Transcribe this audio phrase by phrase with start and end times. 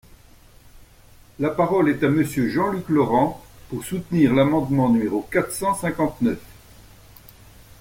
[1.37, 6.39] La parole est à Monsieur Jean-Luc Laurent, pour soutenir l’amendement numéro quatre cent cinquante-neuf.